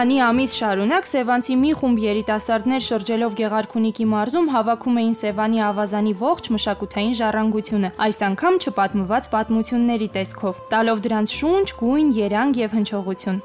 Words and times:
քանի 0.00 0.14
ամիս 0.24 0.52
շարունակ 0.56 1.08
Սևանցի 1.10 1.54
մի 1.60 1.70
խումբ 1.76 1.98
երիտասարդներ 2.00 2.84
շրջելով 2.86 3.34
Գեղարքունիքի 3.36 4.04
մարզում 4.08 4.46
հավաքում 4.54 5.00
էին 5.00 5.16
Սևանի 5.18 5.60
ավազանի 5.66 6.14
ողջ 6.22 6.46
մշակութային 6.54 7.12
ժառանգությունը, 7.18 7.90
այս 8.06 8.22
անգամ 8.30 8.56
չպատմված 8.64 9.28
պատմությունների 9.34 10.08
տեսքով, 10.16 10.62
տալով 10.72 11.02
դրանց 11.04 11.34
շունչ, 11.36 11.66
գույն, 11.82 12.14
երանգ 12.16 12.60
եւ 12.64 12.76
հնչողություն։ 12.80 13.42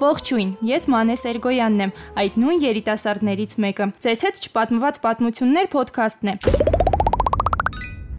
Ողջույն, 0.00 0.50
ես 0.74 0.84
Մանե 0.92 1.16
Սերգոյանն 1.24 1.86
եմ, 1.86 1.94
այդ 2.20 2.36
նույն 2.44 2.60
երիտասարդներից 2.68 3.56
մեկը։ 3.64 3.88
Ձեզ 4.04 4.26
հետ 4.28 4.44
չպատմված 4.44 5.00
պատմություններ 5.08 5.72
ոդքասթն 5.80 6.34
է։ 6.36 6.69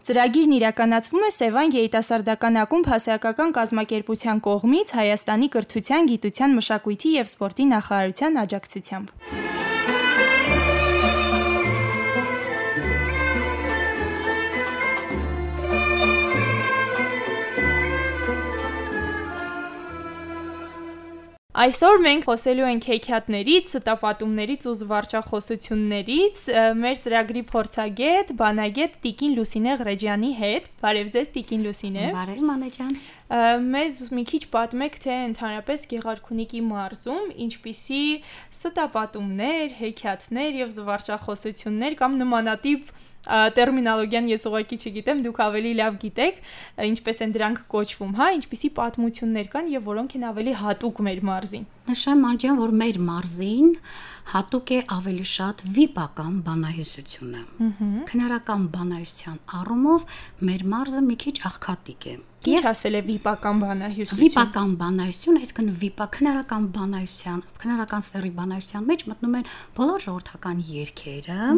Ծրագիրն 0.02 0.54
իրականացվում 0.58 1.26
է 1.28 1.28
Սևան 1.36 1.74
երիտասարդական 1.76 2.56
ակումբ 2.64 2.88
հասարակական 2.90 3.52
կազմակերպության 3.58 4.40
կողմից 4.48 4.94
Հայաստանի 4.98 5.50
կրթության, 5.56 6.10
գիտության, 6.12 6.56
մշակույթի 6.58 7.12
եւ 7.20 7.30
սպորտի 7.30 7.68
նախարարության 7.76 8.40
աջակցությամբ։ 8.42 9.21
Այսօր 21.62 22.00
մենք 22.02 22.24
խոսելու 22.26 22.64
ենք 22.66 22.86
հեքիաթներից, 22.90 23.74
ստապատումներից 23.78 24.64
ու 24.66 24.72
զվարճախոսություններից 24.80 26.40
մեր 26.80 27.02
ծրագրի 27.04 27.44
փորձագետ, 27.52 28.32
բանագետ 28.40 28.96
Տիկին 29.04 29.36
Լուսինե 29.38 29.76
Ղրեջյանի 29.82 30.32
հետ։ 30.42 30.70
Բարև 30.82 31.12
ձեզ 31.14 31.30
Տիկին 31.38 31.66
Լուսինե։ 31.68 32.08
Բարև 32.18 32.42
Մանե 32.50 32.70
ջան։ 32.80 32.96
Մեզ 33.32 34.00
մի 34.12 34.24
քիչ 34.28 34.42
պատմեք, 34.52 34.96
թե 35.06 35.14
ընդհանրապես 35.30 35.84
Գեղարքունիքի 35.92 36.60
մարզում 36.68 37.30
ինչպիսի 37.46 38.02
ստապատումներ, 38.52 39.78
հեքիաթներ 39.78 40.58
եւ 40.62 40.74
զվարճախոսություններ 40.76 41.96
կամ 42.02 42.18
նմանատիպ 42.26 42.92
տերմինոլոգիան 43.56 44.28
ես 44.32 44.48
ուղղակի 44.50 44.78
չգիտեմ, 44.82 45.24
դուք 45.28 45.40
ավելի 45.46 45.72
լավ 45.80 45.98
գիտեք, 46.02 46.40
ինչպես 46.92 47.22
են 47.22 47.36
դրանք 47.38 47.60
կոչվում, 47.72 48.16
հա, 48.18 48.28
ինչպիսի 48.42 48.70
պատմություններ 48.82 49.52
կան 49.54 49.70
եւ 49.78 49.90
որոնք 49.92 50.16
են 50.18 50.26
ավելի 50.32 50.56
հատուկ 50.66 51.02
մեր 51.08 51.22
մարզին։ 51.30 51.68
Նշեմ 51.90 52.26
անջան, 52.30 52.58
որ 52.62 52.74
մեր 52.78 52.98
մարզին 53.02 53.70
հատուկ 54.32 54.72
է 54.76 54.80
ավելի 54.96 55.24
շատ 55.32 55.62
վիպական 55.78 56.36
բանահյուսությունը։ 56.46 57.42
Քնարական 58.12 58.68
բանահյուսության 58.76 59.40
առումով 59.60 60.06
մեր 60.50 60.66
մարզը 60.74 61.02
մի 61.08 61.16
քիչ 61.26 61.36
աղքատիկ 61.50 62.08
է։ 62.12 62.14
Ինչ 62.52 62.62
ասել 62.72 62.98
է 62.98 63.02
վիպական 63.06 63.60
բանահյուսություն։ 63.62 64.22
Վիպական 64.22 64.72
բանահյուսություն, 64.82 65.36
այսինքն 65.42 65.68
վիպա 65.82 66.06
քնարական 66.16 66.64
բանահյուսության, 66.78 67.44
քնարական 67.62 68.06
սերի 68.08 68.32
բանահյուսության 68.40 68.88
մեջ 68.92 69.04
մտնում 69.12 69.36
են 69.42 69.52
բոլոր 69.78 70.06
ժողովրդական 70.06 70.64
երգերը, 70.72 71.52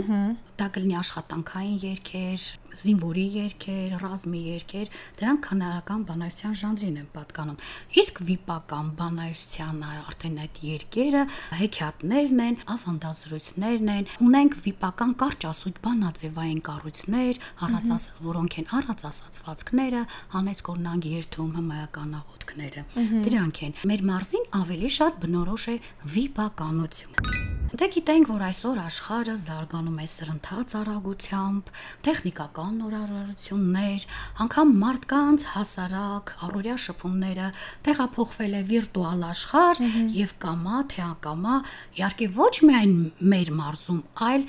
դա 0.59 0.67
կլինի 0.75 0.97
աշխատանքային 1.03 1.77
երգեր, 1.83 2.47
զինվորի 2.73 3.25
երգեր, 3.37 3.95
ռազմի 4.03 4.41
երգեր, 4.53 4.91
դրանք 5.19 5.41
քնարական 5.47 6.01
բանահյուսության 6.09 6.55
ժանրին 6.63 6.97
են 7.03 7.09
պատկանում։ 7.13 7.61
Իսկ 8.03 8.21
վիպական 8.29 8.87
բանահյուսության 8.99 9.83
արդեն 9.93 10.37
այդ 10.43 10.61
երգերը 10.67 11.23
հեքիաթներն 11.59 12.43
են, 12.43 12.57
ավանդազրույցներն 12.73 13.91
են, 13.93 14.07
ունենք 14.27 14.57
վիպական 14.67 15.13
կարճ 15.23 15.47
ասույթ 15.53 15.81
բանաձևային 15.83 16.61
կառույցներ, 16.67 17.41
առածաս, 17.67 18.07
որոնք 18.27 18.57
են 18.63 18.69
առած 18.79 19.05
ասացվածքները, 19.13 20.03
հանեց 20.33 20.63
կորնանգ 20.69 21.09
երթում 21.13 21.51
հմայական 21.59 22.15
աղոթքները։ 22.21 22.85
Դրանք 23.27 23.63
են։ 23.67 23.77
Մեր 23.93 24.07
մարզին 24.13 24.49
ավելի 24.63 24.93
շատ 24.99 25.21
բնորոշ 25.23 25.67
է 25.73 25.77
վիպականություն։ 26.17 27.62
Դե 27.73 27.87
գիտենք, 27.89 28.27
որ 28.29 28.41
այսօր 28.45 28.79
աշխարհը 28.83 29.33
զարգանում 29.41 29.95
է 29.97 30.03
սրընթաց 30.13 30.73
արագությամբ, 30.77 31.69
տեխնիկական 32.05 32.73
նորարարություններ, 32.77 34.03
անգամ 34.43 34.73
մարդկանց 34.83 35.45
հասարակ 35.53 36.33
առօրյա 36.47 36.75
շփումները 36.83 37.47
տեղափոխվել 37.87 38.53
է 38.53 38.61
վիրտուալ 38.69 39.25
աշխարհ 39.29 39.81
եւ 40.19 40.35
կամա 40.45 40.81
թե 40.93 41.01
ակամա, 41.07 41.55
իհարկե 41.97 42.27
ոչ 42.37 42.53
միայն 42.69 42.93
մեր 43.33 43.49
մարզում, 43.57 44.03
այլ 44.29 44.45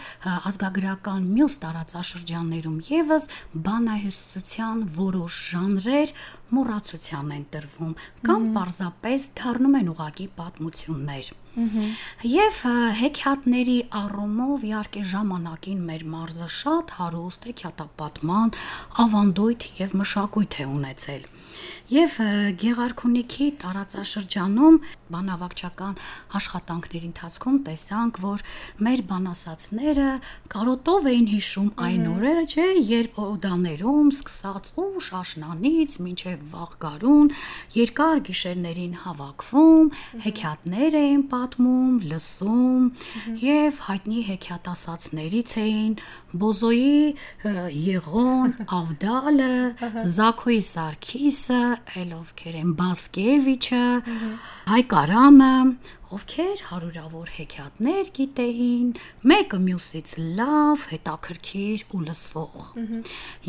ազգագրական 0.53 1.25
մյուս 1.33 1.56
տարածաշրջաններում 1.65 2.77
եւս 2.91 3.29
բանահյուսության 3.71 4.85
որոշ 5.01 5.41
ժանրեր 5.55 6.15
մոռացության 6.59 7.33
են 7.41 7.49
տրվում 7.56 7.97
կամ 8.29 8.53
պարզապես 8.59 9.27
դառնում 9.41 9.81
են 9.81 9.91
ուղակի 9.95 10.29
պատմություններ։ 10.45 11.33
Եվ 11.54 12.56
հեքիաթների 12.98 13.76
առումով 14.00 14.65
իհարկե 14.70 15.03
ժամանակին 15.10 15.84
մեր 15.91 16.04
մարզը 16.15 16.48
շատ 16.54 16.94
հարուստ 16.98 17.47
հեքիաթապատման 17.50 18.54
ավանդույթ 19.04 19.69
եւ 19.78 19.94
մշակույթ 20.03 20.59
է 20.64 20.66
ունեցել 20.75 21.28
եւ 21.94 22.16
Գեղարքունիքի 22.65 23.47
տարածաշրջանում 23.65 24.78
բանավակչական 25.15 25.98
աշխատանքների 26.38 27.09
ընթացքում 27.10 27.59
տեսանք, 27.69 28.20
որ 28.25 28.44
մեր 28.84 29.03
բանասացները 29.10 30.09
կարոտով 30.54 31.09
էին 31.12 31.28
հիշում 31.34 31.70
այն 31.84 32.06
օրերը, 32.14 32.44
չէ, 32.54 32.69
երբ 32.94 33.20
օդաներում 33.25 34.09
սկսած 34.14 34.72
ուշ 34.84 35.10
աշնանից 35.20 35.98
մինչև 36.04 36.44
վաղ 36.54 36.72
երկար 37.75 38.20
գիշերներին 38.28 38.94
հավաքվում, 39.04 39.88
հեքիաթներ 40.25 40.97
էին 41.00 41.22
պատմում, 41.32 41.94
լսում 42.10 42.84
եւ 43.44 43.81
հայտնի 43.88 44.20
հեքիաթասացներից 44.31 45.54
էին 45.64 45.94
Բոզոյի 46.34 47.03
Եղոն, 47.84 48.54
Ավդալը, 48.78 49.53
Զաքոյի 50.14 50.62
Սարգիսը, 51.44 52.00
այլ 52.00 52.12
ովքեր 52.16 52.55
են 52.56 52.69
Բասկևիչը, 52.78 53.81
Հայկարամը, 54.71 55.50
ովքեր 56.14 56.60
հարյուրավոր 56.69 57.30
հեքիաթներ 57.34 58.10
գիտեին, 58.19 58.91
մեկը 59.30 59.58
մյուսից 59.64 60.12
լավ, 60.38 60.84
հետաքրքիր 60.92 61.84
ու 61.91 62.02
լսվող։ 62.04 62.69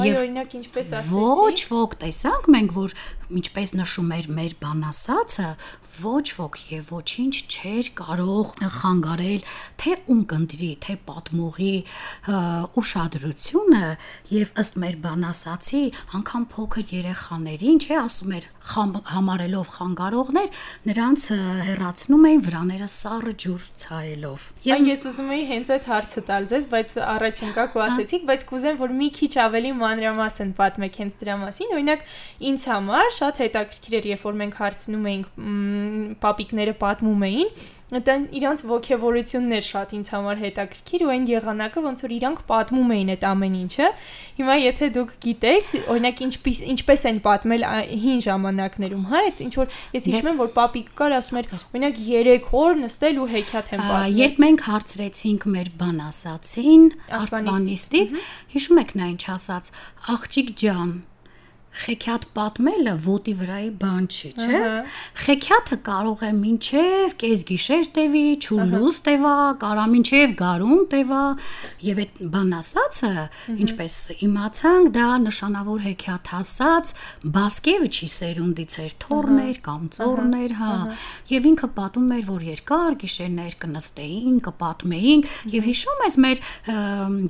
Եվ 0.02 0.20
օրինակ 0.24 0.56
ինչպես 0.62 0.94
ասեցի։ 1.00 1.20
Ոչ 1.20 1.58
ոք 1.76 1.98
տեսանք 2.06 2.50
մենք, 2.56 2.76
որ 2.76 2.96
ինչպես 3.36 3.74
նշում 3.80 4.12
էր 4.16 4.28
մեր 4.38 4.56
բանասացը, 4.62 5.50
ոչ 5.96 6.26
ոք 6.36 6.58
եւ 6.70 6.90
ոչինչ 6.92 7.36
չէր 7.56 7.90
կարող 7.98 8.52
խանգարել 8.76 9.46
թե 9.82 9.94
ունկնդրի, 10.16 10.70
թե 10.86 10.96
պատմողի 11.08 11.76
ուշադրությունը 12.82 13.84
եւ 14.36 14.52
ըստ 14.66 14.80
մեր 14.84 14.98
բանասացի 15.06 15.84
անգամ 16.20 16.48
փոքր 16.56 16.94
երեխաներին, 16.96 17.80
չէ, 17.86 17.96
ասում 18.02 18.36
էր 18.36 18.50
համարելով 19.16 19.72
խանգարողներ, 19.76 20.50
նրանց 20.90 21.28
հերացնում 21.70 22.28
էին 22.30 22.46
վրաները 22.56 22.88
սառը 22.88 23.32
ջուր 23.44 23.64
ցայելով։ 23.82 24.44
Եվ 24.64 24.86
ես 24.88 25.02
ուզում 25.10 25.32
էի 25.36 25.44
հենց 25.50 25.72
այդ 25.76 25.88
հարցը 25.92 26.22
տալ 26.30 26.46
ձեզ, 26.52 26.68
բայց 26.72 26.94
առաջ 27.04 27.42
ընկաք 27.48 27.76
ու 27.76 27.84
ասեցիք, 27.86 28.24
բայց 28.30 28.46
կուզեմ 28.52 28.78
որ 28.80 28.94
մի 28.96 29.10
քիչ 29.18 29.32
ավելի 29.44 29.72
մանրամասն 29.82 30.54
պատմեք 30.60 31.00
հենց 31.04 31.18
դրա 31.20 31.36
մասին։ 31.44 31.74
Օրինակ 31.76 32.06
ինձ 32.52 32.68
համար 32.72 33.12
շատ 33.20 33.42
հետաքրքիր 33.44 33.98
էր, 34.00 34.08
երբ 34.16 34.24
որ 34.26 34.40
մենք 34.40 34.60
հարցնում 34.64 35.10
էինք 35.12 35.28
պապիկները 36.24 36.76
պատմում 36.86 37.28
էին, 37.28 37.52
դա 37.94 38.14
իրանց 38.34 38.62
ողքեվորությունն 38.66 39.56
էր 39.56 39.66
շատ 39.66 39.92
ինձ 39.94 40.08
համար 40.10 40.40
հետաքրքիր 40.42 41.04
ու 41.06 41.12
այն 41.14 41.26
եղանակը 41.30 41.84
ոնց 41.86 42.00
որ 42.06 42.14
իրանք 42.16 42.40
պատմում 42.50 42.94
էին 42.96 43.12
այդ 43.14 43.26
ամեն 43.30 43.58
ինչը։ 43.62 43.90
Հիմա 44.40 44.56
եթե 44.58 44.90
դուք 44.96 45.14
գիտեք, 45.26 45.70
օրինակ 45.94 46.24
ինչպես 46.26 46.62
ինչպես 46.74 47.06
են 47.12 47.20
պատմել 47.30 47.66
հին 48.06 48.26
ժամանակներում, 48.26 49.06
հա, 49.14 49.22
այդ 49.30 49.46
ինչ 49.46 49.54
որ 49.62 49.78
ես 49.96 50.10
հիշում 50.10 50.30
եմ 50.34 50.42
որ 50.42 50.52
պապիկ 50.58 50.92
կար 50.98 51.18
ասում 51.22 51.40
էր, 51.46 51.50
օրինակ 51.76 52.04
3 52.10 52.52
օր 52.66 52.78
նստել 52.82 53.22
ու 53.22 53.30
հեքիաթ 53.36 53.74
են 53.76 53.86
պատմել։ 53.86 54.20
Երբ 54.26 54.40
մենք 54.46 54.66
հարցրեցինք 54.66 55.50
մեր 55.56 55.74
բան 55.86 56.00
ասացին, 56.10 56.86
արծվանիստից, 57.22 58.16
հիշում 58.56 58.82
եք 58.82 58.96
նա 58.98 59.12
ինչ 59.14 59.24
ասաց, 59.36 59.70
աղջիկ 60.16 60.56
ջան, 60.66 60.96
խեքիաթ 61.76 62.26
պատմելը 62.36 62.94
ոտի 63.06 63.34
վրայի 63.40 63.70
բան 63.82 64.06
չի, 64.16 64.30
չէ՞։ 64.40 64.60
Խեքիաթը 65.26 65.78
կարող 65.86 66.22
է 66.26 66.30
մինչև 66.40 67.16
կես 67.22 67.44
գիշեր 67.50 67.90
տևի, 67.96 68.24
ճուլուս 68.46 69.00
տևա, 69.06 69.34
կարա 69.64 69.86
մինչև 69.92 70.36
գարուն 70.40 70.84
տևա, 70.94 71.24
եւ 71.86 72.02
այդ 72.06 72.22
բան 72.36 72.54
ասածը, 72.60 73.12
ինչպես 73.66 73.98
իմացանք, 74.28 74.92
դա 74.96 75.10
նշանավոր 75.26 75.84
հեքիաթ 75.86 76.32
ասած 76.40 76.94
Բասկևիչի 77.36 78.10
սերունդից 78.16 78.78
էր 78.86 78.96
թորներ 79.06 79.60
կամ 79.66 79.84
ծորներ, 79.96 80.56
հա։ 80.62 80.72
Եվ 81.36 81.50
ինքը 81.52 81.70
պատում 81.76 82.10
էր, 82.16 82.26
որ 82.30 82.48
երկար 82.56 82.98
գիշերներ 83.04 83.58
կնստեին, 83.66 84.40
կպատմեին, 84.46 85.26
եւ 85.56 85.70
հիշում 85.72 86.04
ես 86.06 86.20
մեր 86.26 86.44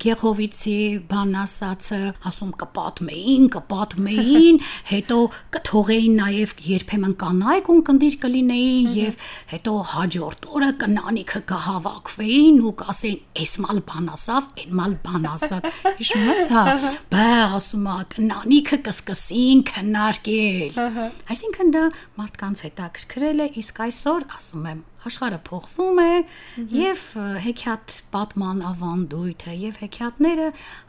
Գեհովիցի 0.05 0.77
բան 1.09 1.35
ասածը, 1.45 2.01
ասում 2.29 2.51
կպատմեին, 2.65 3.49
կպատմեին 3.55 4.34
կլինեին, 4.35 4.57
հետո 4.89 5.17
կթողեին 5.55 6.15
նաև 6.19 6.53
երբեմն 6.65 7.13
կանայք 7.21 7.69
ունկնդիր 7.73 8.15
կլինեին 8.25 8.89
եւ 8.95 9.27
հետո 9.51 9.73
հաջորդ 9.91 10.47
օրը 10.55 10.71
կնանիքը 10.81 11.41
կհավաքվեին 11.51 12.59
ու 12.65 12.73
կասեին 12.81 13.21
էս 13.45 13.53
մալ 13.65 13.79
բան 13.89 14.09
ասավ, 14.15 14.49
այն 14.61 14.75
մալ 14.79 14.97
բան 15.05 15.29
ասավ։ 15.31 15.69
Հիշում 16.01 16.25
ես, 16.31 16.51
հա։ 16.55 16.65
Բա 17.15 17.29
ասում 17.59 17.87
է 17.95 17.97
կնանիքը 18.15 18.81
կսկսին 18.89 19.63
քննարկել։ 19.71 20.81
Այսինքն 21.35 21.71
դա 21.75 21.85
մարդկանց 22.19 22.65
հետաքրքրել 22.69 23.45
է, 23.45 23.49
իսկ 23.63 23.81
այսօր 23.87 24.27
ասում 24.35 24.69
եմ 24.75 24.83
աշխարհը 25.09 25.39
փոխվում 25.49 25.99
է 26.01 26.13
եւ 26.75 27.01
հեքիաթ 27.45 27.95
պատման 28.15 28.61
ավանդույթը 28.69 29.55
եւ 29.61 29.79
հեքիաթները 29.83 30.47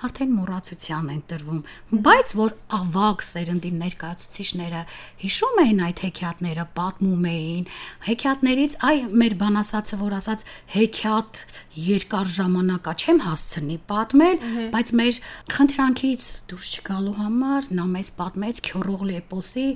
արդեն 0.09 0.33
մոռացության 0.37 1.11
են 1.17 1.23
տրվում 1.33 1.61
բայց 2.07 2.33
որ 2.41 2.55
ավակ 2.81 3.25
սերնդի 3.27 3.73
ներկայացուցիչները 3.83 4.83
հիշում 5.25 5.61
էին 5.67 5.83
այդ 5.87 6.03
հեքիաթները 6.07 6.67
պատմում 6.81 7.29
էին 7.33 7.69
հեքիաթներից 8.07 8.77
այ 8.91 8.97
մեր 9.23 9.37
բանասացը 9.43 10.01
որ 10.01 10.17
ասաց 10.17 10.47
հեքիաթ 10.77 11.43
երկար 11.87 12.33
ժամանակա 12.37 12.97
չեմ 12.97 13.23
հասցնի 13.27 13.79
պատմել 13.91 14.37
բայց 14.77 14.93
մեր 15.01 15.21
խնդրանքից 15.57 16.29
դուրս 16.51 16.73
չգալու 16.81 17.17
համար 17.21 17.71
նա 17.77 17.87
մեզ 17.97 18.13
պատմեց 18.21 18.63
քյորողլի 18.67 19.19
էպոսի 19.21 19.67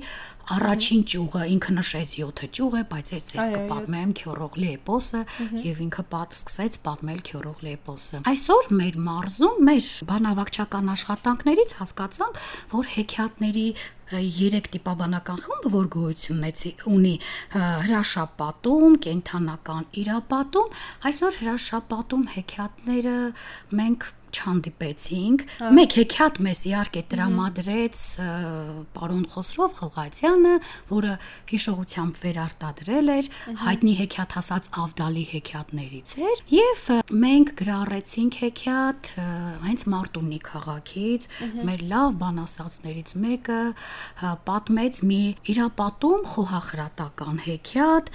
առաջին 0.51 1.03
ճյուղը 1.11 1.43
ինքը 1.55 1.73
նշեց 1.77 2.13
7 2.21 2.49
ճյուղ 2.57 2.75
է, 2.79 2.83
բայց 2.91 3.11
ես 3.15 3.27
ես 3.37 3.47
կպատմեմ 3.55 4.11
Քյորողլի 4.21 4.69
էպոսը 4.75 5.21
եւ 5.61 5.81
ինքը 5.85 6.05
պատ 6.11 6.35
սկսեց 6.37 6.77
պատմել 6.87 7.23
Քյորողլի 7.29 7.73
էպոսը։ 7.77 8.21
Այսօր 8.31 8.69
մեր 8.81 8.99
մարզում 9.07 9.63
մեր 9.71 9.89
բանավակչական 10.11 10.93
աշխատանքներից 10.95 11.75
հասկացանք, 11.81 12.41
որ 12.75 12.91
հեքիաթների 12.97 13.67
երեք 14.11 14.65
տիպաբանական 14.73 15.37
խումբը, 15.45 15.69
որ 15.71 15.85
գոյություն 15.95 16.41
ունի 16.91 17.13
հրաշապատում, 17.55 18.97
կենթանական 19.05 19.85
իրապատում, 20.01 20.73
այսօր 21.11 21.37
հրաշապատում 21.41 22.25
հեքիաթները 22.35 23.15
մենք 23.79 24.09
չհանդիպեցինք։ 24.31 25.43
Մեկ 25.77 25.95
հեքիաթ 26.01 26.39
մեզ 26.45 26.61
իհարկե 26.71 27.01
տրամադրեց 27.11 28.01
պարոն 28.95 29.25
Խոսրով 29.31 29.75
Խլղացյանը, 29.81 30.53
որը 30.91 31.13
հիշողությամբ 31.51 32.19
վերարտադրել 32.21 33.11
էր 33.15 33.29
հայտնի 33.61 33.93
հեքիաթ 34.01 34.35
ասած 34.41 34.69
Ավդալի 34.81 35.25
հեքիաթներից 35.31 36.13
էր, 36.31 36.43
եւ 36.55 36.83
մենք 37.21 37.53
գրառեցինք 37.61 38.39
հեքիաթ 38.41 39.11
հենց 39.65 39.85
Մարտունի 39.91 40.39
քաղաքից, 40.47 41.27
մեր 41.71 41.83
լավ 41.91 42.17
բանասացներից 42.21 43.13
մեկը 43.25 43.61
պատմեց 44.47 45.01
մի 45.11 45.21
իրապատում 45.51 46.25
խոհախրատական 46.31 47.41
հեքիաթ, 47.45 48.11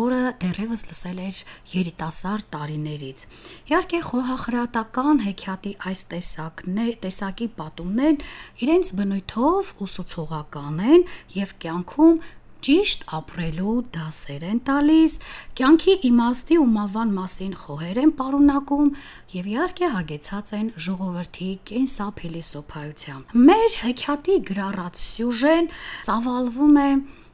որը 0.00 0.20
դեռևս 0.44 0.82
լսել 0.90 1.20
էր 1.26 1.40
երիտասարդ 1.74 2.48
տարիներից։ 2.54 3.24
Իհարկե 3.70 4.00
խոհախրատական 4.10 5.09
Ղուրան 5.10 5.24
հեքիաթի 5.26 5.70
այս 5.90 6.00
տեսակն 6.06 6.76
է, 6.78 6.84
տեսակի 7.02 7.46
պատումներն 7.56 8.20
իրենց 8.62 8.90
բնույթով 9.00 9.70
ուսուցողական 9.82 10.76
են 10.86 11.02
եւ 11.34 11.54
կյանքում 11.64 12.20
ճիշտ 12.62 13.02
ապրելու 13.18 13.74
դասեր 13.96 14.46
են 14.52 14.60
տալիս, 14.70 15.16
կյանքի 15.58 15.94
իմաստի 16.10 16.60
ու 16.62 16.68
մավան 16.76 17.14
մասին 17.18 17.54
խոհեր 17.64 18.00
են 18.04 18.12
պարունակում 18.20 18.92
եւ 19.34 19.48
իհարկե 19.50 19.90
հագեցած 19.98 20.52
են 20.60 20.68
ժողովրդի 20.86 21.50
կենսափիլիսոփայությամբ։ 21.72 23.34
Մեր 23.50 23.80
հեքիաթի 23.90 24.36
գրառած 24.52 25.02
սյուժեն 25.10 25.72
ծավալվում 26.06 26.78
է 26.86 26.90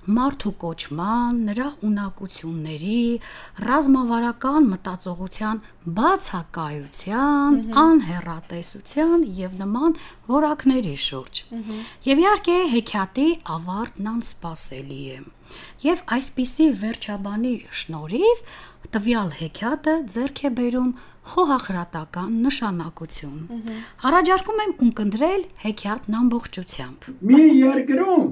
մարդու 0.07 0.53
կոչման, 0.63 1.41
նրա 1.49 1.69
ունակությունների, 1.87 3.01
ռազմավարական 3.67 4.69
մտածողության 4.73 5.63
բացակայության, 5.99 7.59
անհերատեսության 7.83 9.27
եւ 9.41 9.59
նման 9.63 9.99
որակների 10.31 10.95
շուրջ։ 11.07 11.43
Եվ 12.07 12.23
իհարկե 12.27 12.57
հեքիաթի 12.77 13.29
ավարտն 13.57 14.13
անսպասելի 14.15 15.03
է։ 15.17 15.19
Եվ 15.87 16.01
այսպիսի 16.17 16.65
վերջաբանի 16.81 17.53
շնորհիվ 17.81 18.41
տվյալ 18.97 19.31
հեքիաթը 19.41 19.95
ձեռք 20.15 20.43
է 20.47 20.51
բերում 20.59 20.91
խոհախրատական 21.33 22.35
նշանակություն։ 22.47 23.39
Առաջարկում 24.11 24.61
եմ 24.67 24.75
ունկնդրել 24.87 25.47
հեքիաթն 25.67 26.19
ամբողջությամբ։ 26.21 27.09
Մի 27.33 27.47
երկրում 27.63 28.29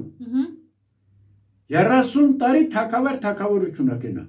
30 1.73 2.35
տարի 2.41 2.65
թակավար 2.75 3.21
թակավորությունը 3.25 3.97
կենա։ 4.03 4.25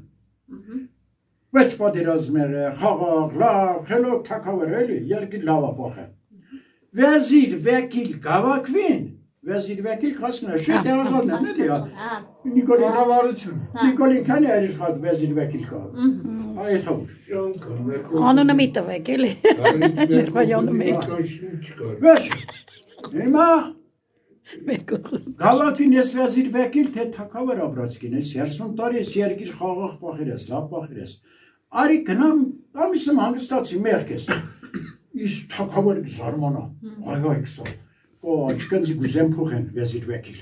Ոչ 1.56 1.68
պատերազմերը, 1.80 2.64
խաղաղ, 2.80 3.36
լավ, 3.42 3.76
խելոք 3.90 4.24
թակավար 4.30 4.74
էլի, 4.82 4.98
երկիր 5.12 5.44
լավա 5.50 5.70
փոխը։ 5.80 6.06
Վեզիր 6.96 7.54
վեկիլ 7.66 8.10
գավակվին, 8.26 9.04
վեզիր 9.46 9.80
վեկիլ 9.86 10.14
քասնա, 10.20 10.60
շե 10.66 10.82
տեղակալն 10.88 11.32
է, 11.36 11.40
էլի։ 11.54 11.68
Նիկոլ 12.56 12.84
Կառավարություն։ 12.86 13.58
Նիկոլին 13.86 14.24
քանի 14.30 14.52
է 14.56 14.60
իշխատ 14.68 15.00
վեզիր 15.06 15.34
վեկիլ 15.40 15.66
կա։ 15.72 15.82
Այդ 16.66 16.88
հա։ 16.90 16.96
Անունը 18.32 18.56
մի 18.60 18.68
տվեք 18.80 19.12
էլի։ 19.16 19.32
Ներվայանը 20.16 20.78
մեկ։ 20.82 21.10
Վերջ։ 22.06 22.46
Հիմա 23.16 23.50
Գալատին 25.42 25.96
ես 25.96 26.12
վեզիր 26.16 26.50
վեկիլ 26.56 26.90
թե 26.96 27.06
թակավար 27.16 27.62
ապրածքին 27.66 28.18
ես 28.20 28.30
30 28.36 28.76
տարի 28.80 29.00
ես 29.02 29.12
երկիր 29.20 29.52
խաղաղ 29.60 29.96
փախիրես, 30.02 30.46
լավ 30.52 30.68
փախիրես։ 30.72 31.16
Արի 31.82 31.98
գնամ, 32.10 32.44
ամիսը 32.86 33.16
հանգստացի 33.20 33.80
մեղքես։ 33.86 34.28
Իս 35.26 35.40
թակավար 35.56 36.02
զարմանա։ 36.16 36.64
Այ 37.16 37.28
այ 37.32 37.40
քսա։ 37.46 37.66
Օ, 38.26 38.36
աչքանցի 38.52 38.96
գուզեմ 39.02 39.34
փոխեն 39.36 39.66
վեզիր 39.76 40.08
վեկիլ։ 40.12 40.40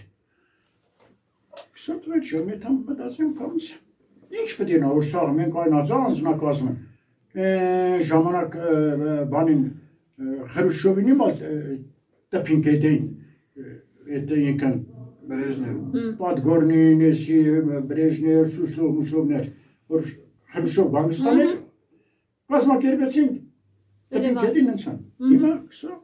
Քսա 1.73 1.97
դրել 2.03 2.23
ժամի 2.29 2.59
տամ 2.63 2.77
մտածեմ 2.89 3.31
կամս։ 3.39 3.69
Ինչ 4.33 4.49
պետք 4.59 4.73
է 4.73 4.79
նա 4.83 4.91
որ 4.93 5.07
սա 5.09 5.23
մենք 5.37 5.57
այնածա 5.63 5.97
անձնակազմը։ 6.09 6.73
Ժամանակ 8.13 8.55
բանին 9.33 9.63
Խրուշովինի 10.53 11.17
մոտ 11.19 11.43
տպին 12.33 12.63
գետին 12.65 13.05
это 14.12 14.38
եկան 14.38 14.78
Բրեժնև։ 15.28 15.96
Պատգորնինեսի 16.18 17.38
Բրեժնև, 17.88 18.46
Սուսլով, 18.54 18.92
Մուսլովներ, 18.98 19.48
որ 19.92 20.06
Խրուշով 20.54 20.88
Բանգստաներ 20.94 21.50
կազմակերպեցին 22.48 23.28
դեպի 24.14 24.32
գետին 24.38 24.70
ընցան։ 24.72 24.96
Հիմա 25.28 25.52
քսա 25.68 25.98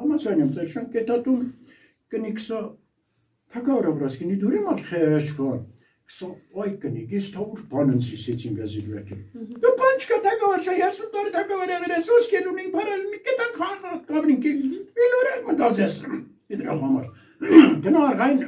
համացան 0.00 0.40
եմ 0.44 0.50
տեշան 0.56 0.88
կետատում 0.94 1.42
կնիքսա 2.14 2.60
թակավր 3.54 3.88
ապրասկինի 3.92 4.38
դուրի 4.40 4.62
մալ 4.64 4.80
խեշքոն 4.88 5.60
քսա 6.08 6.30
ոյ 6.56 6.72
կնիկ 6.84 7.12
ես 7.14 7.28
թող 7.34 7.60
բանն 7.74 8.00
սիսեցին 8.06 8.56
վեզիլ 8.60 8.88
վեկի։ 8.94 9.18
Դու 9.60 9.74
բան 9.80 10.00
չկա 10.04 10.18
թակավր 10.24 10.64
շա 10.66 10.74
ես 10.80 10.98
ու 11.04 11.10
դոր 11.14 11.30
թակավր 11.36 11.72
եղերես 11.74 12.08
ոսկել 12.14 12.48
ունին 12.54 12.72
բարել 12.74 13.04
մի 13.12 13.20
կետան 13.28 13.54
խան 13.60 14.02
կաբրին 14.10 14.40
կել 14.44 14.64
իլորակ 15.04 15.46
մտածես 15.48 15.96
իդրա 16.54 16.76
համար 16.82 17.06
գնա 17.39 18.05
արղային 18.09 18.39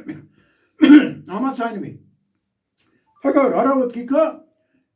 համացայնի 1.31 1.91
Հակար 3.25 3.57
արավոտ 3.61 3.91
կիկա 3.97 4.23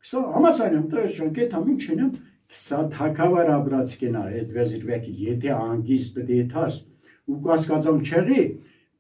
քսա 0.06 0.24
համասայնեմ 0.36 0.86
տեշան 0.94 1.34
կետամ 1.36 1.68
ինչ 1.74 1.82
չենեմ 1.86 2.10
քսա 2.56 2.80
թակավար 2.96 3.52
ապրածկենա 3.56 4.24
այդ 4.32 4.56
վեզիլ 4.58 4.88
վեկի 4.90 5.14
եթե 5.26 5.54
անգիս 5.56 6.10
պետք 6.16 6.34
է 6.36 6.48
թաս 6.56 6.80
ու 7.32 7.40
կասկածամ 7.46 8.02
չեղի 8.06 8.46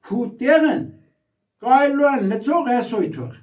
քու 0.06 0.26
տեղն 0.42 0.86
կայլուան 1.66 2.30
լծող 2.34 2.72
էսոյթող 2.76 3.42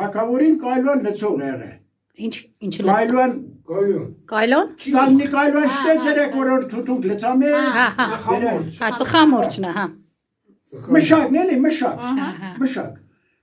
թակավորին 0.00 0.58
կայլուան 0.64 1.06
լծող 1.08 1.46
եղե 1.46 1.72
Ինչ 2.20 2.34
ինչ 2.66 2.74
կայլուան 2.84 3.34
Կայուն։ 3.70 4.06
Կայլոն։ 4.30 4.70
Սլաննի 4.82 5.26
կայլուան 5.30 5.68
շտեսերեք 5.76 6.32
որ 6.40 6.48
որ 6.50 6.64
թութուկ 6.72 7.04
լծամե 7.10 7.50
Հա, 7.54 7.84
հա։ 8.00 8.06
Խամորջ։ 8.24 8.80
Հա, 8.80 8.88
ծխամորճն 9.00 9.66
է, 9.68 9.74
հա։ 9.76 9.84
մշակն 10.96 11.40
էլի 11.42 11.58
մշակ 11.66 12.00
մշակ 12.62 12.96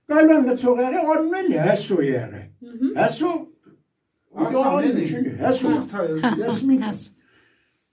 կայլուան 0.08 0.48
լծող 0.48 0.82
եղե 0.84 1.04
անուն 1.14 1.38
էլի 1.42 1.62
հեսո 1.68 2.00
եղե 2.08 2.42
հեսո 2.98 3.32
Ասան 4.38 4.84
էլի։ 4.88 5.04
հեսո 5.40 5.70
ես 6.38 6.58
մի 6.68 6.76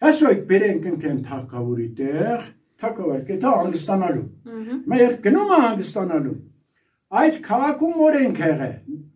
Այսօր 0.06 0.34
բերենք 0.50 0.88
ընկեն 0.92 1.20
թակավորի 1.26 1.86
տեղ, 1.98 2.48
թակավոր 2.82 3.22
կետա 3.30 3.52
հանգստանալու։ 3.56 4.26
Մեր 4.92 5.14
գնում 5.24 5.54
է 5.56 5.60
հանգստանալու։ 5.66 6.34
Այդ 7.22 7.38
քաղաքում 7.46 8.02
օրենք 8.08 8.42
եղե։ 8.44 8.70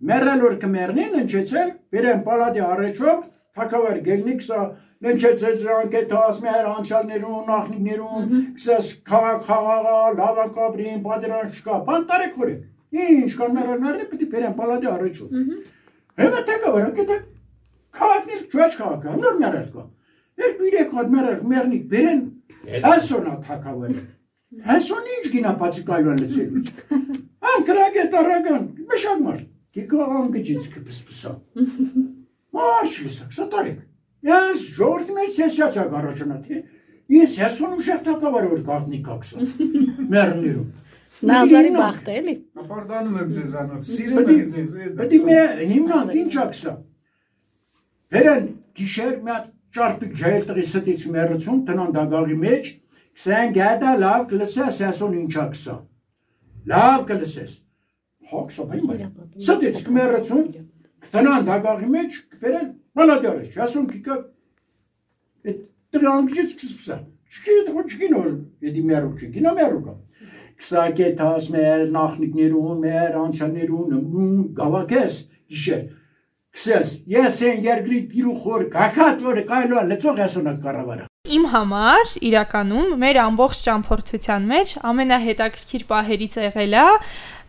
Մերել 0.09 0.43
որ 0.45 0.55
կմեռնին 0.63 1.17
ընչեցել, 1.19 1.73
բերեն 1.93 2.23
պալատի 2.29 2.63
առաջով 2.69 3.17
թակավար 3.57 3.99
գելնիկ 4.05 4.43
սա 4.45 4.59
նենչեցել 5.05 5.55
դրանք 5.63 5.93
է 5.95 6.01
տաս 6.11 6.39
մեր 6.43 6.65
անցյալներուն, 6.69 7.43
նախնիկներուն, 7.49 8.31
քսես 8.59 8.89
քաղաք 9.09 9.45
խաղաղա, 9.47 9.99
լավակաբրին, 10.19 10.99
պատերան 11.05 11.53
չկա, 11.55 11.77
բան 11.87 12.05
տարեք 12.09 12.35
խորեք։ 12.39 12.65
Ինչ 12.99 13.31
կան 13.39 13.55
նրանները 13.59 14.07
պիտի 14.11 14.27
բերեն 14.33 14.55
պալադի 14.59 14.89
առաջու։ 14.89 15.29
Հիմա 16.19 16.41
թակավար 16.49 16.87
անկետ 16.89 17.11
քաղաքներ 17.99 18.43
ճուաչ 18.51 18.71
քաղաքը, 18.79 19.15
նոր 19.23 19.39
մերել 19.39 19.67
կա։ 19.75 19.85
Երբ 20.39 20.61
իրեք 20.69 20.93
հատ 20.99 21.11
մերել 21.15 21.39
մերնիկ 21.53 21.87
բերեն, 21.93 22.21
այսօնա 22.89 23.33
թակավարը։ 23.47 24.05
Այսօն 24.75 25.09
ինչ 25.15 25.25
գինա 25.35 25.55
բացի 25.63 25.83
կայլան 25.89 26.21
լցելուց։ 26.25 26.71
Ան 27.49 27.65
կրագեր 27.69 28.07
տարական, 28.15 28.69
մշակ 28.89 29.25
մարդ։ 29.29 29.49
Կիկաղան 29.77 30.31
գջից 30.35 30.71
կպսպսա։ 30.75 31.35
Մարդ 32.59 32.99
չլսակ, 32.99 33.31
սա 33.35 33.47
տարեք։ 33.53 33.79
Ես 34.29 34.63
ժողովրդի 34.75 35.15
մեջ 35.15 35.31
սեսիացա 35.39 35.85
առաջանա, 35.99 36.37
թե 36.45 36.59
ես 37.15 37.35
այսօն 37.47 37.75
ուշեղ 37.79 38.01
թակավարը 38.09 38.49
որ 38.53 38.63
գաղտնի 38.69 38.99
կակսա։ 39.05 39.45
Մերներում։ 40.13 40.67
Նազարի 41.29 41.71
բախտ 41.75 42.09
է 42.09 42.17
էլի։ 42.19 42.33
Ապարտանում 42.63 43.15
եմ 43.19 43.31
ձեզանով, 43.35 43.79
սիրում 43.89 44.29
եմ 44.33 44.43
ձեզ։ 44.53 44.75
Պետք 44.99 45.15
է 45.15 45.21
մի 45.29 45.39
հիմնանք 45.71 46.13
ինչ 46.19 46.33
ակսա։ 46.43 46.73
Վերան 48.15 48.45
գիշեր 48.79 49.15
մի 49.25 49.33
հատ 49.35 49.49
ճարպիկ 49.79 50.13
ջայլ 50.19 50.45
տղի 50.49 50.63
ստից 50.69 51.03
մերցուն 51.15 51.59
տնան 51.67 51.91
դագաղի 51.97 52.37
մեջ, 52.43 52.69
քսեն 53.19 53.51
գադա 53.57 53.91
լավ 54.03 54.23
կլսես 54.31 54.79
ասոն 54.89 55.17
ինչ 55.19 55.33
ակսա։ 55.43 55.75
Լավ 56.71 57.03
կլսես։ 57.09 57.51
Հոքսա 58.29 58.65
բայ։ 58.69 58.79
Ստից 59.43 59.83
կմերցուն 59.89 60.47
տնան 61.13 61.47
դագաղի 61.49 61.89
մեջ 61.95 62.19
կբերեն 62.33 62.69
մալադյարը, 62.99 63.47
ասոն 63.65 63.87
կիկա 63.93 64.19
այդ 65.49 65.63
տրանգից 65.95 66.53
կսպսա։ 66.59 66.99
Չկիտ 67.29 67.67
ոչ 67.75 67.89
կինոր, 67.99 68.29
էդի 68.69 68.83
մերուկ 68.89 69.19
չի, 69.19 69.27
կինա 69.35 69.51
մերուկա 69.59 69.95
քսակետաս 70.59 71.45
մեր 71.55 71.83
նախնիկներուն, 71.93 72.79
մեր 72.83 73.17
անցյալներուն 73.19 74.41
գավակես 74.57 75.15
իշեր 75.55 75.85
քսես 76.55 76.91
ես 77.13 77.37
են 77.49 77.61
երկրի 77.67 77.99
տիրու 78.11 78.35
խոր 78.43 78.65
կակատ 78.73 79.23
որ 79.23 79.39
կայլո 79.49 79.83
լծող 79.91 80.21
ասոնա 80.25 80.53
կառավարը 80.65 81.05
Իմ 81.29 81.45
համար 81.51 82.11
իրականում 82.29 82.93
մեր 83.03 83.19
ամբողջ 83.23 83.59
ճամփորդության 83.67 84.47
մեջ 84.49 84.71
ամենահետաքրքիր 84.89 85.83
պահերից 85.91 86.37
եղել 86.41 86.77
է 86.79 86.85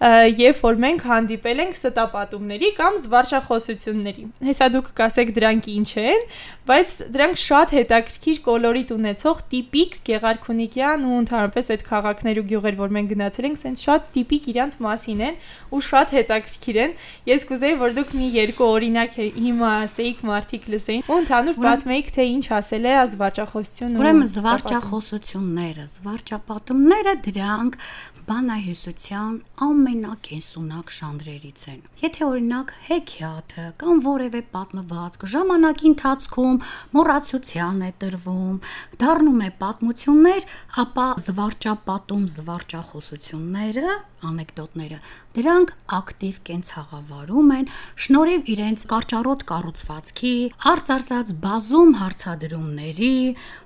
երբ 0.00 0.60
որ 0.64 0.78
մենք 0.80 1.02
հանդիպել 1.04 1.58
ենք 1.60 1.74
ստապատումների 1.76 2.68
կամ 2.78 2.94
զվարճախոսությունների։ 3.04 4.22
Հեսա 4.48 4.68
դուք 4.72 4.86
կասեք 4.96 5.32
դրանք 5.36 5.66
ինչ 5.74 5.90
են, 6.00 6.22
բայց 6.70 6.94
դրանք 7.12 7.40
շատ 7.40 7.74
հետաքրքիր 7.76 8.38
կոլորիտ 8.46 8.90
ունեցող 8.96 9.42
տիպիկ 9.52 9.96
Գեղարքունիքյան 10.08 11.04
ու 11.04 11.18
ընդհանրապես 11.20 11.70
այդ 11.74 11.84
քաղաքներ 11.90 12.40
ու 12.40 12.46
գյուղեր, 12.50 12.76
որ 12.80 12.94
մենք 12.96 13.12
գնացել 13.12 13.48
ենք, 13.50 13.60
սենց 13.60 13.82
շատ 13.84 14.08
տիպիկ 14.16 14.48
իրանց 14.54 14.76
մասին 14.86 15.20
են 15.28 15.38
ու 15.70 15.82
շատ 15.90 16.14
հետաքրքիր 16.16 16.80
են։ 16.80 16.94
Ես 17.30 17.46
կուզեի, 17.50 17.76
որ 17.80 17.96
դուք 18.00 18.14
մի 18.20 18.28
երկու 18.40 18.70
օրինակ 18.70 19.18
հիմա 19.20 19.72
ասեիք 19.90 20.22
մարդիկ 20.30 20.70
լսեին 20.70 21.04
ու 21.10 21.18
ընդհանուր 21.20 21.60
պատմեիք, 21.60 22.12
թե 22.16 22.28
ինչ 22.30 22.46
ասել 22.60 22.86
է 22.86 22.94
զվարճախոսություն 23.10 23.90
ու 23.90 24.00
Ուրեմն 24.00 24.30
զվարճախոսությունները, 24.30 25.84
զվարճապատումները 25.90 27.14
դրանք 27.26 27.78
բանահյուսության 28.30 29.32
ամենակենսունակ 29.90 30.90
ժանրերից 30.94 31.62
են։ 31.70 31.80
Եթե 32.00 32.26
օրինակ 32.26 32.72
հեքիաթը 32.86 33.64
կամ 33.80 34.02
որևէ 34.06 34.42
պատմվածք 34.54 35.24
ժամանակի 35.34 35.88
ընթացքում 35.90 36.60
մոռացության 36.94 37.82
է 37.86 37.90
տրվում, 38.04 38.60
դառնում 39.02 39.40
է 39.40 39.50
պատմություններ, 39.64 40.46
ապա 40.84 41.08
զվարճապատում 41.26 42.24
զվարճախոսությունները, 42.36 43.98
անեկդոտները, 44.30 44.98
դրանք 45.36 45.70
ակտիվ 45.96 46.38
կենցաղավարում 46.48 47.50
են 47.56 47.68
շնորհիվ 48.04 48.48
իրենց 48.54 48.84
կարճառոտ 48.90 49.44
կառուցվածքի, 49.50 50.32
արծարծած 50.70 51.32
բազում 51.44 51.92
հարցադրումների, 52.00 53.12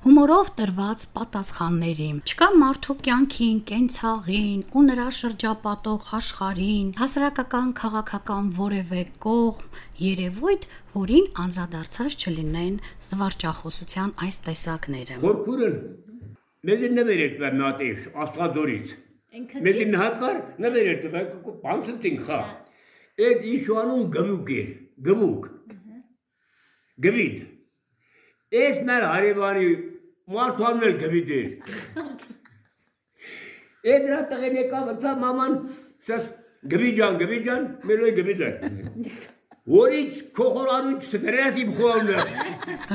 հումորով 0.05 0.53
տրված 0.61 1.07
պատասխանների։ 1.17 2.09
Չկա 2.29 2.49
մարդու 2.63 2.99
կյանքին, 3.09 3.59
կենցաղին 3.73 4.61
ու 4.75 4.85
նրա 4.91 5.09
շրջապատող 5.19 6.09
աշխարհին, 6.15 6.89
հասարակական, 6.99 7.71
քաղաքական 7.79 8.51
որևէ 8.55 9.03
կողմ, 9.25 9.79
երևույթ, 9.99 10.67
որին 10.95 11.27
անդրադարձած 11.45 12.17
չլինեն 12.23 12.77
զվարճախոսության 13.09 14.13
այս 14.27 14.39
տեսակները։ 14.49 15.17
Խորքուրն 15.25 15.79
մեզ 16.69 16.85
նվերել 16.99 17.35
բանատես 17.41 18.07
աստղադորից։ 18.25 18.93
Մեզ 19.67 19.81
նահատկար 19.95 20.39
նվերել 20.65 21.01
տվեք 21.07 21.49
բանցտին 21.65 22.21
խա։ 22.29 22.41
Այդ 23.25 23.49
իշուանուն 23.55 24.05
գվուկ 24.15 24.53
էր, 24.59 24.71
գվուկ։ 25.09 25.49
Գվիդ։ 27.05 27.43
Էս 28.55 28.79
մեր 28.87 29.09
հարևանի 29.11 29.69
մարդուանն 30.35 30.87
էլ 30.89 30.97
գվիդ 31.03 31.35
էր։ 31.41 31.51
Այդ 33.85 34.05
դրա 34.09 34.21
տղեն 34.31 34.55
եկավ, 34.57 34.87
ծա 35.03 35.11
մաման, 35.21 35.57
սաս 36.05 36.25
գվիջան, 36.75 37.15
գվիջան, 37.21 37.63
մերոյ 37.89 38.13
գվիջան։ 38.19 38.55
Որից 39.65 40.17
քոխորարույց 40.37 41.05
ստրես 41.09 41.55
իմ 41.63 41.69
խորնը։ 41.79 42.17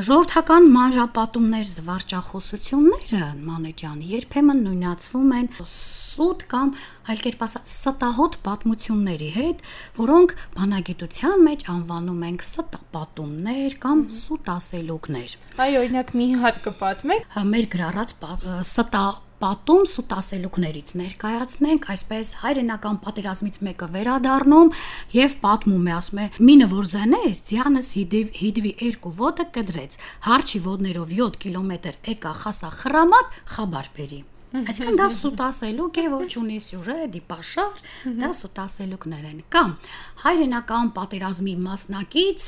Ժողովրդական 0.06 0.68
մանրապատումներ 0.76 1.64
զվարճախոսությունները 1.72 3.30
մանեջան 3.48 4.04
երբեմն 4.10 4.60
նույնացվում 4.68 5.32
են 5.40 5.50
սուտ 5.72 6.46
կամ 6.52 6.74
այլ 7.10 7.24
կերպ 7.26 7.42
ասած 7.48 7.72
ստահոտ 7.74 8.38
պատմությունների 8.46 9.30
հետ, 9.40 9.64
որոնք 9.98 10.36
բանագիտության 10.60 11.46
մեջ 11.50 11.66
անվանում 11.74 12.22
ենք 12.30 12.46
ստապատումներ 12.46 13.80
կամ 13.88 14.04
սուտ 14.20 14.54
ասելուկներ։ 14.54 15.36
Այ 15.66 15.72
օրինակ 15.82 16.14
մի 16.22 16.30
հատ 16.46 16.62
կպատմեք։ 16.70 17.42
Մեր 17.50 17.70
գրառած 17.74 18.16
ստա 18.62 19.04
պատում 19.40 19.84
սուտասելուկներից 19.94 20.94
ներկայացնենք 21.02 21.88
այսպես 21.96 22.32
հայրենական 22.44 22.98
պատերազմից 23.06 23.60
մեկը 23.68 23.92
վերադառնում 23.96 24.74
եւ 25.16 25.38
պատմում 25.44 25.88
է 25.90 25.94
ասում 26.00 26.24
է 26.24 26.26
մինը 26.50 26.72
որ 26.74 26.90
զանես 26.96 27.44
ձյանս 27.52 27.92
հիդվի 28.00 28.74
երկու 28.88 29.14
ոտը 29.20 29.46
կդրեց 29.60 30.02
հարչի 30.28 30.66
ոտներով 30.66 31.16
7 31.22 31.40
կիլոմետր 31.46 32.04
եկա 32.16 32.36
խասա 32.44 32.74
խրամատ 32.82 33.40
խաբար 33.56 33.96
բերի 34.00 34.22
Այսինքն 34.50 34.96
դա 34.98 35.06
սուտասելուկ 35.14 35.98
է, 36.02 36.04
որ 36.10 36.24
ունի 36.40 36.56
սյուժե, 36.66 36.94
դիպաշար, 37.14 37.82
դա 38.18 38.30
սուտասելուկներ 38.40 39.28
են։ 39.30 39.44
Կամ 39.54 39.76
հայրենական 40.24 40.90
պատերազմի 40.96 41.54
մասնակից 41.68 42.48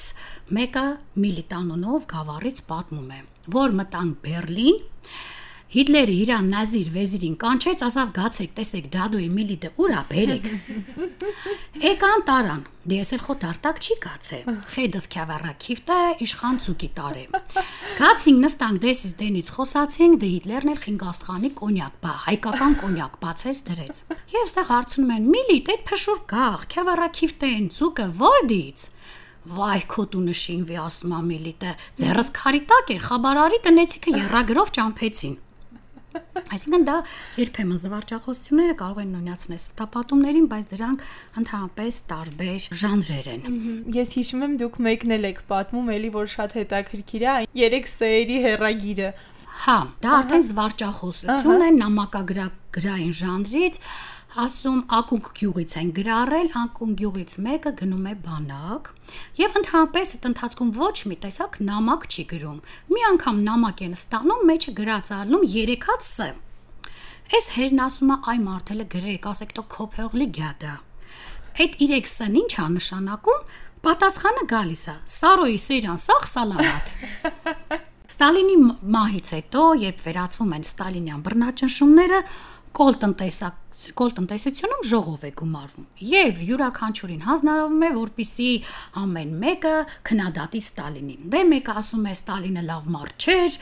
մեկը 0.57 0.85
միլիտանոնով 1.25 2.07
գավառից 2.15 2.63
պատմում 2.71 3.13
է, 3.13 3.21
որ 3.53 3.77
մտան 3.81 4.09
Բերլին 4.25 4.81
Հիտլերը 5.71 6.15
իրան 6.19 6.47
նազիր 6.51 6.87
վեզիրին 6.91 7.35
կանչեց, 7.39 7.81
ասավ 7.85 8.09
գացեք, 8.17 8.49
տեսեք 8.57 8.87
դադուի 8.91 9.27
միլիտը 9.31 9.69
ուրա 9.79 9.99
բերեք։ 10.09 10.47
Էկան 11.91 12.23
տարան, 12.27 12.65
դես 12.91 13.11
էլ 13.15 13.21
խոտ 13.23 13.45
արտակ 13.47 13.77
չի 13.79 13.95
գացե։ 14.03 14.39
Խեդս 14.73 15.07
քավառա 15.15 15.53
քիվտա 15.63 15.99
իշխան 16.27 16.59
ցուկի 16.65 16.89
տարե։ 16.97 17.23
Գացինք 18.01 18.41
նստանք 18.43 18.81
դեսից 18.83 19.13
դենից 19.21 19.51
խոսացինք, 19.55 20.19
դե 20.19 20.31
Հիտլերն 20.31 20.73
էլ 20.75 20.81
խինգաստղանի 20.83 21.51
կոնյակ 21.61 21.95
բա, 22.03 22.15
հայկական 22.27 22.75
կոնյակ 22.81 23.15
բացեց 23.23 23.61
դրեց։ 23.71 24.01
Եվ 24.35 24.51
ստեղ 24.51 24.67
հարցնում 24.75 25.13
են՝ 25.15 25.29
միլիտ, 25.31 25.71
այդ 25.71 25.85
փշուր 25.87 26.19
գախ, 26.35 26.65
քավառա 26.75 27.07
քիվտեն 27.21 27.71
ցուկը 27.79 28.09
որդից։ 28.19 28.83
Վայ 29.41 29.79
քոտու 29.89 30.19
նշինվի 30.27 30.75
ասում 30.81 31.13
ամիլիտը 31.17 31.71
ձերս 32.01 32.27
քարիտակ 32.35 32.91
էր 32.93 32.99
խաբարարի 33.07 33.59
տնեցիքը 33.65 34.11
երրագրով 34.21 34.73
ճամփեցին 34.77 35.39
Այսինքն 36.51 36.85
դա 36.87 36.95
երբեմն 37.39 37.79
զվարճախոսությունները 37.81 38.75
կարող 38.81 39.01
են 39.01 39.11
նույնացնել 39.15 39.59
ստապատումներին, 39.61 40.47
բայց 40.51 40.65
դրանք 40.71 41.03
ընդհանրապես 41.41 41.99
տարբեր 42.11 42.65
ժանրեր 42.81 43.29
են։ 43.31 43.43
Ես 43.95 44.15
հիշում 44.19 44.45
եմ 44.47 44.55
դուք 44.61 44.79
մեկնել 44.87 45.27
եք 45.31 45.43
պատմում, 45.51 45.91
էլի 45.95 46.09
որ 46.17 46.31
շատ 46.35 46.55
հետաքրքիր 46.59 47.23
է, 47.23 47.35
երեք 47.61 47.91
սեերի 47.91 48.37
հերագիրը։ 48.47 49.11
Հա, 49.61 49.77
դա 50.01 50.11
արդեն 50.17 50.43
զվարճախոսություն 50.47 51.63
է 51.65 51.71
նամակագրային 51.77 53.15
ժանրից, 53.19 53.79
ասում 54.39 54.81
ակունք 54.95 55.25
գյուղից 55.37 55.73
են 55.81 55.89
գրառել, 55.97 56.49
ակունք 56.61 56.93
գյուղից 57.01 57.33
մեկը 57.45 57.71
գնում 57.81 58.05
է 58.11 58.13
բանակ 58.27 58.91
եւ 59.41 59.57
ընդհանրապես 59.61 60.13
այդ 60.15 60.27
ընթացքում 60.29 60.71
ոչ 60.77 60.95
մի 61.11 61.17
տեսակ 61.25 61.57
նամակ 61.67 62.05
չի 62.11 62.23
գրում։ 62.31 62.61
Մի 62.91 63.01
անգամ 63.11 63.41
նամակ 63.47 63.83
են 63.87 63.97
ստանում, 63.97 64.45
մեջը 64.51 64.75
գրած 64.79 65.11
ալնում 65.17 65.43
3 65.55 65.75
հատ 65.87 66.07
ս։ 66.07 66.29
Այս 67.31 67.45
հերն 67.55 67.83
ասում 67.87 68.11
է 68.11 68.17
այ 68.31 68.39
մարդելը 68.45 68.85
գրեք, 68.95 69.27
ասեք 69.31 69.51
տո 69.57 69.63
քոփեղլի 69.75 70.27
գյադա։ 70.39 70.73
Այդ 71.61 71.75
3 71.83 72.07
ս-ն 72.07 72.39
ի՞նչ 72.39 72.53
է 72.55 72.65
նշանակում, 72.79 73.43
Պատասխանը 73.81 74.43
գալիս 74.45 74.81
է. 74.91 74.93
Սարոյի 75.09 75.59
սերյան 75.61 75.99
սախ 76.01 76.25
սալամատ։ 76.29 76.89
Ստալինի 78.11 78.57
մահից 78.93 79.31
հետո, 79.33 79.63
երբ 79.81 80.03
վերացվում 80.05 80.51
են 80.57 80.65
ստալինյան 80.67 81.23
բռնաճնշումները, 81.25 82.19
կոլտնտեսակ 82.77 83.55
գոլտնտեսությունում 84.01 84.83
ժողով 84.91 85.23
է 85.25 85.31
գումարվում 85.41 85.85
եւ 86.11 86.41
յուրաքանչյուրին 86.47 87.23
հանձնարարվում 87.27 87.85
է 87.87 87.89
որպիսի 87.97 88.49
ամեն 89.01 89.31
մեկը 89.41 89.73
քնադատի 90.09 90.61
Ստալինին։ 90.61 91.29
Դե 91.31 91.41
մեկը 91.51 91.75
ասում 91.81 92.05
է 92.11 92.13
Ստալինը 92.17 92.63
լավ 92.67 92.89
մարդ 92.95 93.25
չէր, 93.25 93.57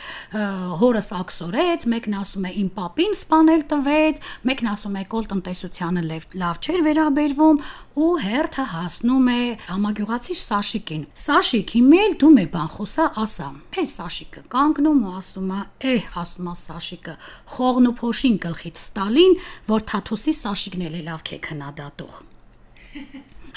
հորս 0.84 1.10
ակսորեց, 1.20 1.88
մեկն 1.94 2.18
ասում 2.20 2.48
է 2.50 2.54
իմ 2.60 2.70
papին 2.80 3.16
սپانել 3.20 3.64
տվեց, 3.74 4.22
մեկն 4.50 4.72
ասում 4.74 5.00
է 5.00 5.04
գոլտնտեսությանը 5.14 6.04
լավ 6.40 6.60
չէր 6.60 6.84
վերաբերվում 6.90 7.62
ու 8.00 8.10
հերթը 8.24 8.66
հասնում 8.74 9.26
է 9.30 9.40
համագյուղացի 9.70 10.36
Սաշիկին։ 10.40 11.02
Սաշիկ, 11.20 11.74
հիմնել 11.76 12.14
դու 12.22 12.30
մե 12.36 12.46
բանխոսա 12.54 13.08
ասա։ 13.24 13.48
Է 13.76 13.84
Սաշիկը 13.90 14.44
կանգնում 14.54 15.02
ու 15.10 15.16
ասում 15.20 15.50
է. 15.52 15.60
«Է, 15.80 15.96
ասում 16.20 16.48
է 16.50 16.54
Սաշիկը, 16.60 17.16
խողն 17.56 17.90
ու 17.90 17.96
փոշին 18.00 18.38
գլխիդ 18.46 18.80
Ստալին, 18.80 19.36
որ 19.70 19.86
թաթ 19.90 20.09
Թաթուսի 20.10 20.32
Սաշիկն 20.34 20.84
էլ 20.88 20.94
է 20.98 21.00
լավ 21.06 21.20
քե 21.22 21.38
քննադատող 21.46 22.14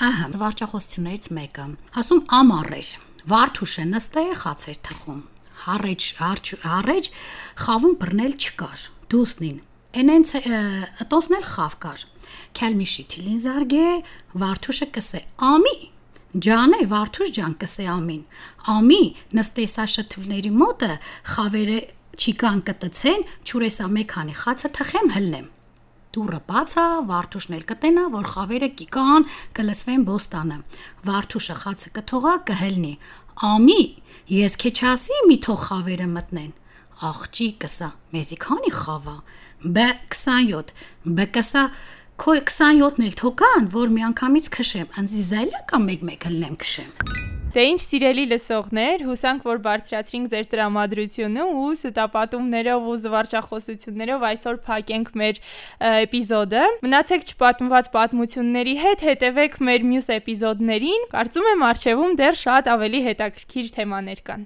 Ահա, 0.05 0.25
վարչախոսություններից 0.37 1.29
մեկը։ 1.37 1.63
Ասում 2.03 2.19
ամառ 2.39 2.69
էր։ 2.77 2.91
Վարդուշը 3.33 3.85
նստե 3.89 4.25
խացեր 4.43 4.81
թխում։ 4.89 5.23
Հարեջ, 5.63 6.09
հարջ, 6.19 6.51
հարեջ 6.67 7.09
խավում 7.63 7.95
բռնել 8.03 8.37
չկար։ 8.37 8.85
Դուսնին։ 9.15 9.57
Էնենց 10.03 10.35
ըտոսնել 11.07 11.49
խավ 11.55 11.79
կար։ 11.87 12.05
Քալմիշի 12.61 13.07
թիլին 13.17 13.41
զարգե 13.47 13.89
Վարդուշը 14.45 14.91
կսե 14.99 15.25
ամի։ 15.49 15.75
Ջանե 16.49 16.83
Վարդուշ 16.93 17.35
ջան 17.41 17.57
կսե 17.65 17.89
ամին։ 17.97 18.23
Ամի 18.77 19.03
նստեսա 19.41 19.89
շթուլների 19.97 20.53
մոտը 20.61 20.93
խավերը 21.33 21.81
չիկան 22.21 22.63
կտցեն, 22.69 23.27
ճուրեսա 23.49 23.93
մեքանի 23.97 24.41
խացը 24.45 24.75
թխեմ 24.77 25.13
հլնեմ։ 25.17 25.51
Դուրը 26.13 26.39
բացա, 26.45 26.85
Վարդուշն 27.09 27.55
էլ 27.57 27.63
կտենա, 27.71 28.03
որ 28.13 28.27
խավերը 28.33 28.69
կիկան 28.79 29.25
կլսվեն 29.57 30.03
բոստանը։ 30.09 30.59
Վարդուշը 31.09 31.57
խացը 31.63 31.93
կթողա 31.97 32.35
կհելնի։ 32.51 32.93
Ամի, 33.49 33.85
ես 34.37 34.59
քեչ 34.61 34.77
ասի 34.93 35.23
մի 35.31 35.39
թող 35.47 35.65
խավերը 35.69 36.09
մտնեն։ 36.13 36.53
Աղջի 37.13 37.49
կսա, 37.65 37.91
մեզի 38.13 38.39
քանի 38.45 38.75
խավա։ 38.77 39.17
Բ 39.63 39.89
27, 40.13 40.77
բ 41.17 41.29
կսա 41.39 41.65
քո 42.23 42.37
27-ն 42.39 43.09
էլ 43.09 43.17
թոկան, 43.23 43.71
որ 43.73 43.95
միանգամից 43.97 44.53
քշեմ, 44.59 44.93
անձի 45.01 45.29
զայլա 45.33 45.67
կամ 45.73 45.89
մեկ-մեկ 45.93 46.29
հլնեմ 46.29 46.59
քշեմ։ 46.63 47.42
Դե 47.53 47.63
ինչ 47.69 47.81
սիրելի 47.85 48.23
լսողներ, 48.31 49.03
հուսանք 49.05 49.43
որ 49.45 49.59
բարձրացրինք 49.67 50.29
ձեր 50.33 50.47
տրամադրությունը 50.55 51.43
ու 51.61 51.67
ստապատումներով 51.77 52.87
ու 52.89 52.95
զվարճախոսություններով 53.03 54.25
այսօր 54.31 54.57
փակենք 54.69 55.11
մեր 55.21 55.41
էպիզոդը։ 55.91 56.63
Մնացեք 56.89 57.29
չպատմված 57.29 57.91
պատմությունների 57.99 58.75
հետ, 58.87 59.05
հետևեք 59.13 59.61
մեր 59.69 59.87
մյուս 59.93 60.09
էպիզոդներին։ 60.17 61.07
Կարծում 61.13 61.51
եմ 61.53 61.67
արժևում 61.69 62.17
դեռ 62.23 62.41
շատ 62.41 62.73
ավելի 62.73 63.05
հետաքրքիր 63.13 63.71
թեմաներ 63.77 64.25
կան։ 64.33 64.41